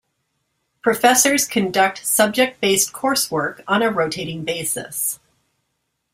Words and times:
Professors 0.81 1.45
conduct 1.47 2.03
subject-based 2.03 2.91
coursework 2.91 3.63
on 3.67 3.83
a 3.83 3.91
rotating 3.91 4.43
basis. 4.43 5.19